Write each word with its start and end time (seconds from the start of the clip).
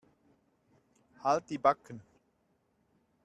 Halt 1.21 1.47
die 1.51 1.59
Backen. 1.59 2.01